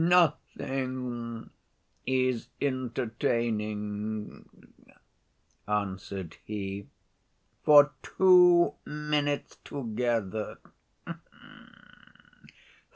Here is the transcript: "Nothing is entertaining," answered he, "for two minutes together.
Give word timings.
"Nothing 0.03 1.51
is 2.07 2.47
entertaining," 2.59 4.49
answered 5.67 6.37
he, 6.43 6.87
"for 7.63 7.93
two 8.01 8.73
minutes 8.83 9.57
together. 9.63 10.57